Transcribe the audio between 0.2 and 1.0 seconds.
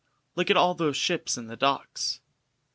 Look at all those